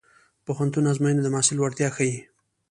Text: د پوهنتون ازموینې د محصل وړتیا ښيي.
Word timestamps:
د 0.03 0.03
پوهنتون 0.45 0.83
ازموینې 0.91 1.21
د 1.23 1.27
محصل 1.33 1.57
وړتیا 1.59 1.89
ښيي. 1.95 2.17